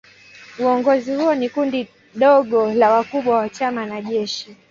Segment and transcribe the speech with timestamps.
[0.59, 4.57] Uongozi huo ni kundi dogo la wakubwa wa chama na jeshi.